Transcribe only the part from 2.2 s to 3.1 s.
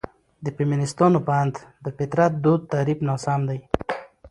دود تعريف